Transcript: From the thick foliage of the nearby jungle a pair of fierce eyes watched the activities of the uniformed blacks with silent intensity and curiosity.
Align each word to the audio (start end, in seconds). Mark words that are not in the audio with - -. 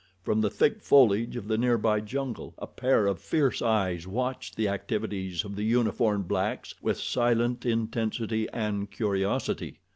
From 0.23 0.41
the 0.41 0.49
thick 0.49 0.81
foliage 0.81 1.35
of 1.35 1.47
the 1.47 1.59
nearby 1.59 1.99
jungle 1.99 2.55
a 2.57 2.65
pair 2.65 3.05
of 3.05 3.19
fierce 3.21 3.61
eyes 3.61 4.07
watched 4.07 4.55
the 4.55 4.67
activities 4.67 5.45
of 5.45 5.55
the 5.55 5.61
uniformed 5.63 6.27
blacks 6.27 6.73
with 6.81 6.97
silent 6.99 7.67
intensity 7.67 8.49
and 8.49 8.89
curiosity. 8.89 9.77